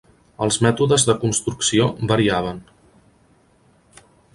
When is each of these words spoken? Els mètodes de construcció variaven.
Els 0.45 0.55
mètodes 0.65 1.05
de 1.09 1.15
construcció 1.25 1.91
variaven. 2.15 2.67